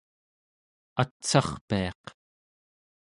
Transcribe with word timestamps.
atsarpiaq 1.01 2.03